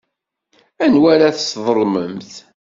Anwa 0.83 1.07
ara 1.13 1.35
tesḍelmemt? 1.37 2.33